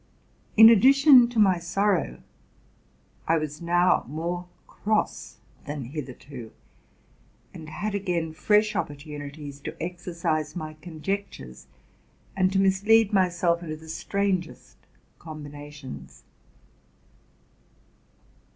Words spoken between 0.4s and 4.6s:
In addition to my sorrow, I was now more